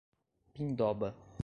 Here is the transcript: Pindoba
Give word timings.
Pindoba 0.53 1.13